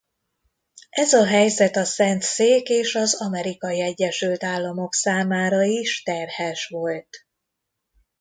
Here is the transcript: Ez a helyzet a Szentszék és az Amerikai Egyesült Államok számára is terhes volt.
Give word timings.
Ez 0.89 1.13
a 1.13 1.25
helyzet 1.25 1.75
a 1.75 1.83
Szentszék 1.85 2.69
és 2.69 2.95
az 2.95 3.21
Amerikai 3.21 3.81
Egyesült 3.81 4.43
Államok 4.43 4.93
számára 4.93 5.61
is 5.63 6.03
terhes 6.03 6.67
volt. 6.67 7.09